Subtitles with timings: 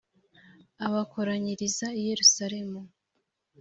[0.85, 2.79] abakoranyiriza i yerusalemu.